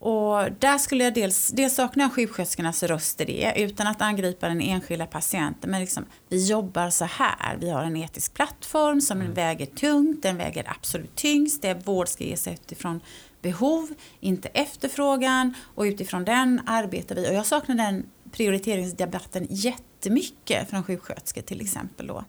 [0.00, 4.48] och där skulle jag dels, dels saknar jag sjuksköterskornas röst i det, utan att angripa
[4.48, 5.70] den enskilda patienten.
[5.70, 9.34] Men liksom, vi jobbar så här, vi har en etisk plattform som mm.
[9.34, 11.62] väger tungt, den väger absolut tyngst.
[11.62, 13.00] Det vård ska ges utifrån
[13.42, 13.88] behov,
[14.20, 15.54] inte efterfrågan.
[15.74, 17.28] Och utifrån den arbetar vi.
[17.28, 22.06] Och jag saknar den prioriteringsdebatten jättemycket från sjuksköterskor till exempel.
[22.06, 22.24] Då.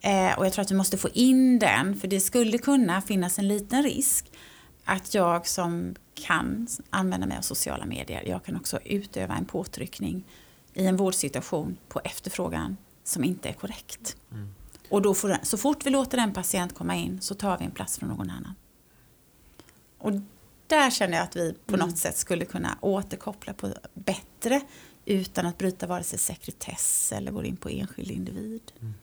[0.00, 3.38] Eh, och jag tror att vi måste få in den, för det skulle kunna finnas
[3.38, 4.26] en liten risk
[4.84, 10.24] att jag som kan använda mig av sociala medier, jag kan också utöva en påtryckning
[10.74, 14.16] i en vårdsituation på efterfrågan som inte är korrekt.
[14.30, 14.54] Mm.
[14.88, 17.70] Och då får, så fort vi låter en patient komma in så tar vi en
[17.70, 18.54] plats från någon annan.
[19.98, 20.12] Och
[20.66, 21.88] där känner jag att vi på mm.
[21.88, 24.60] något sätt skulle kunna återkoppla på bättre
[25.04, 28.72] utan att bryta vare sig sekretess eller gå in på enskild individ.
[28.80, 28.94] Mm.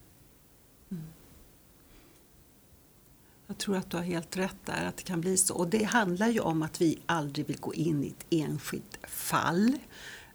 [3.50, 5.56] Jag tror att du har helt rätt där, att det kan bli så.
[5.56, 9.78] Och det handlar ju om att vi aldrig vill gå in i ett enskilt fall.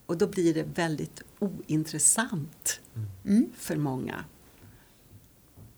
[0.06, 2.80] Och då blir det väldigt ointressant
[3.24, 3.52] mm.
[3.56, 4.24] för många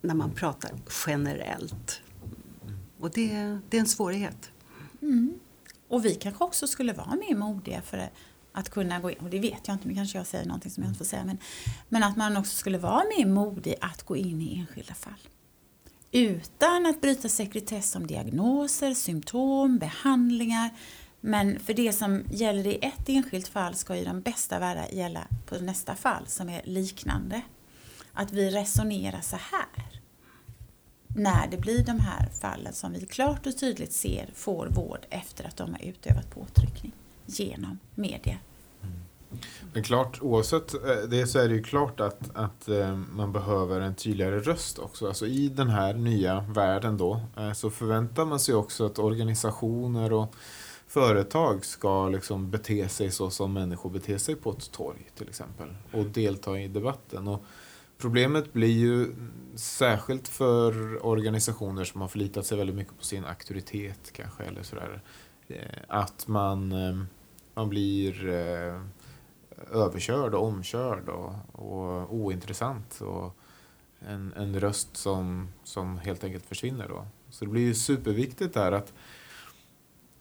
[0.01, 0.71] när man pratar
[1.07, 2.01] generellt.
[2.99, 4.51] Och det, det är en svårighet.
[5.01, 5.39] Mm.
[5.87, 8.09] Och vi kanske också skulle vara mer modiga för
[8.51, 10.83] att kunna gå in, och det vet jag inte, men kanske jag säger någonting som
[10.83, 11.37] jag inte får säga, men,
[11.89, 15.19] men att man också skulle vara mer modig att gå in i enskilda fall
[16.11, 20.69] utan att bryta sekretess om diagnoser, symptom, behandlingar.
[21.21, 25.27] Men för det som gäller i ett enskilt fall ska ju de bästa värda gälla
[25.45, 27.41] på nästa fall som är liknande.
[28.13, 30.01] Att vi resonerar så här.
[31.07, 35.43] När det blir de här fallen som vi klart och tydligt ser får vård efter
[35.43, 36.91] att de har utövat påtryckning
[37.25, 38.37] genom media
[39.73, 43.81] men klart, oavsett eh, det så är det ju klart att, att eh, man behöver
[43.81, 45.07] en tydligare röst också.
[45.07, 50.13] Alltså i den här nya världen då eh, så förväntar man sig också att organisationer
[50.13, 50.35] och
[50.87, 55.67] företag ska liksom bete sig så som människor beter sig på ett torg till exempel
[55.91, 57.27] och delta i debatten.
[57.27, 57.43] Och
[57.97, 59.15] problemet blir ju
[59.55, 65.01] särskilt för organisationer som har förlitat sig väldigt mycket på sin auktoritet kanske eller sådär
[65.87, 66.73] att man,
[67.53, 68.13] man blir
[69.71, 73.01] överkörd och omkörd och, och ointressant.
[73.01, 73.37] Och
[73.99, 77.05] en, en röst som, som helt enkelt försvinner då.
[77.29, 78.93] Så det blir ju superviktigt där att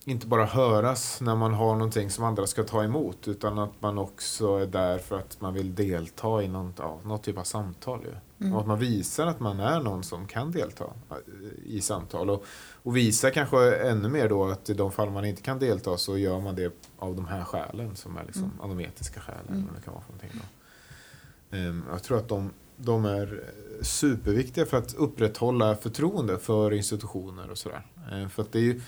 [0.09, 3.99] inte bara höras när man har någonting som andra ska ta emot utan att man
[3.99, 8.01] också är där för att man vill delta i något, ja, något typ av samtal.
[8.05, 8.15] Ju.
[8.41, 8.55] Mm.
[8.55, 11.17] Och att man visar att man är någon som kan delta eh,
[11.65, 12.31] i samtal.
[12.31, 12.45] Och,
[12.83, 16.19] och visa kanske ännu mer då att i de fall man inte kan delta så
[16.19, 18.61] gör man det av de här skälen som är liksom mm.
[18.61, 19.49] av de etiska skälen.
[19.49, 19.69] Mm.
[19.77, 20.41] det kan vara för någonting
[21.51, 21.57] då.
[21.57, 23.45] Um, jag tror att de, de är
[23.83, 27.87] superviktiga för att upprätthålla förtroende för institutioner och sådär.
[28.13, 28.81] Um, för att det är ju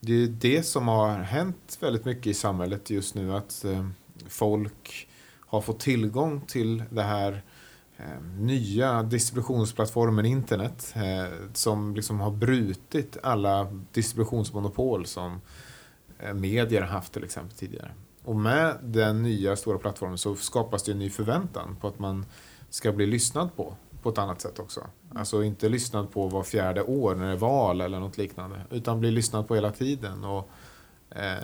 [0.00, 3.86] det, är det som har hänt väldigt mycket i samhället just nu att eh,
[4.28, 5.08] folk
[5.38, 7.42] har fått tillgång till det här
[7.96, 15.40] eh, nya distributionsplattformen internet eh, som liksom har brutit alla distributionsmonopol som
[16.34, 17.92] medier medier haft till exempel tidigare.
[18.24, 22.26] Och med den nya stora plattformen så skapas det en ny förväntan på att man
[22.70, 24.86] ska bli lyssnad på på ett annat sätt också.
[25.14, 28.60] Alltså inte lyssnad på var fjärde år när det är val eller något liknande.
[28.70, 30.50] Utan bli lyssnad på hela tiden och
[31.10, 31.34] eh,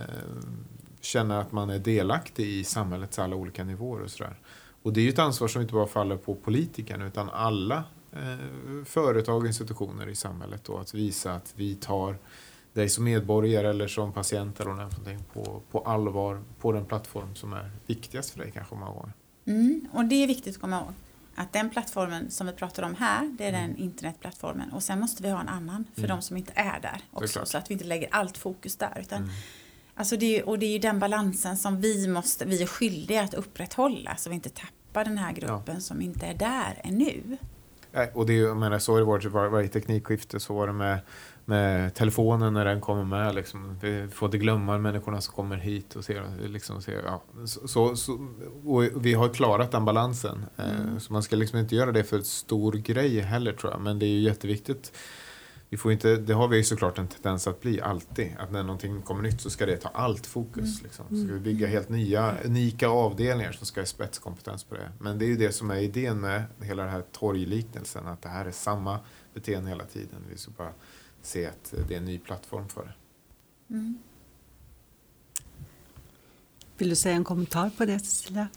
[1.01, 4.41] känna att man är delaktig i samhällets alla olika nivåer och sådär.
[4.83, 8.85] Och det är ju ett ansvar som inte bara faller på politikerna utan alla eh,
[8.85, 12.19] företag och institutioner i samhället då, att visa att vi tar
[12.73, 17.53] dig som medborgare eller som patient eller någonting på, på allvar på den plattform som
[17.53, 19.13] är viktigast för dig kanske många gånger.
[19.45, 20.95] Mm, och det är viktigt att komma ihåg
[21.37, 23.83] att den plattformen som vi pratar om här, det är den mm.
[23.83, 26.17] internetplattformen och sen måste vi ha en annan för mm.
[26.17, 28.99] de som inte är där också så att vi inte lägger allt fokus där.
[29.01, 29.31] Utan, mm.
[29.95, 33.35] alltså det, och det är ju den balansen som vi, måste, vi är skyldiga att
[33.35, 35.81] upprätthålla så vi inte tappar den här gruppen ja.
[35.81, 37.37] som inte är där ännu.
[38.15, 40.73] Och det är, jag menar, så har det varit var, varje teknikskifte, så var det
[40.73, 40.99] med
[41.49, 43.35] med telefonen när den kommer med.
[43.35, 43.79] Liksom.
[43.81, 46.25] Vi får inte glömma människorna som kommer hit och ser.
[46.49, 47.23] Liksom, ser ja.
[47.45, 48.29] så, så,
[48.95, 50.47] vi har klarat den balansen.
[50.57, 51.01] Eh, mm.
[51.01, 53.81] Så man ska liksom inte göra det för en stor grej heller tror jag.
[53.81, 54.93] Men det är ju jätteviktigt.
[55.69, 58.37] Vi får inte, det har vi såklart en tendens att bli alltid.
[58.39, 60.81] Att när någonting kommer nytt så ska det ta allt fokus.
[60.81, 60.83] Mm.
[60.83, 61.05] Liksom.
[61.09, 64.93] Så ska vi bygga helt nya, unika avdelningar som ska ha spetskompetens på det.
[65.01, 68.07] Men det är ju det som är idén med hela den här torgliknelsen.
[68.07, 68.99] Att det här är samma
[69.35, 70.25] beteende hela tiden.
[70.31, 70.73] Vi ska bara
[71.27, 72.93] se att det är en ny plattform för det.
[73.75, 73.99] Mm.
[76.79, 78.49] Vill du säga en kommentar på det Cecilia?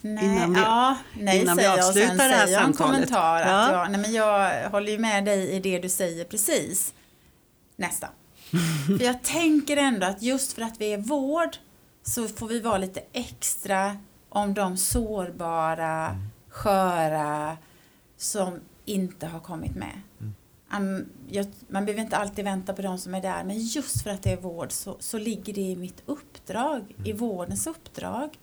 [0.00, 2.94] Nej, innan vi, ja, nej innan vi avslutar jag, det här säger samtalet.
[2.94, 3.40] en kommentar.
[3.40, 3.66] Ja.
[3.66, 6.94] Att jag, nej, men jag håller ju med dig i det du säger precis.
[7.76, 8.10] Nästan.
[8.98, 11.56] för jag tänker ändå att just för att vi är vård
[12.02, 13.96] så får vi vara lite extra
[14.28, 16.16] om de sårbara,
[16.48, 17.56] sköra
[18.16, 20.00] som inte har kommit med.
[20.20, 20.34] Mm
[20.68, 24.32] man behöver inte alltid vänta på de som är där, men just för att det
[24.32, 27.06] är vård så, så ligger det i mitt uppdrag, mm.
[27.06, 28.38] i vårdens uppdrag,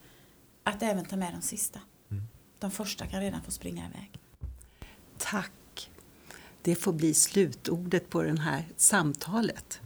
[0.62, 1.80] att även ta med de sista.
[2.10, 2.24] Mm.
[2.58, 4.20] De första kan redan få springa iväg.
[5.18, 5.90] Tack.
[6.62, 9.80] Det får bli slutordet på det här samtalet.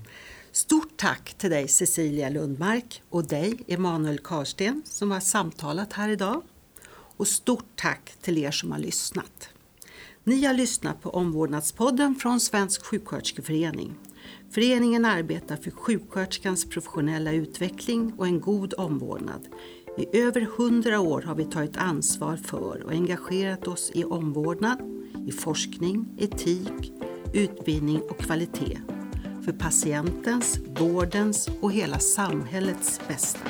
[0.52, 6.42] Stort tack till dig Cecilia Lundmark och dig Emanuel Karsten som har samtalat här idag.
[7.16, 9.48] Och stort tack till er som har lyssnat.
[10.24, 13.94] Ni har lyssnat på Omvårdnadspodden från Svensk sjuksköterskeförening.
[14.50, 19.48] Föreningen arbetar för sjuksköterskans professionella utveckling och en god omvårdnad.
[19.98, 24.78] I över hundra år har vi tagit ansvar för och engagerat oss i omvårdnad,
[25.26, 26.92] i forskning, etik,
[27.34, 28.78] utbildning och kvalitet.
[29.44, 33.48] För patientens, vårdens och hela samhällets bästa.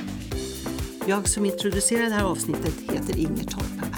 [1.07, 3.90] Jag som introducerar det här avsnittet heter Inger Torp.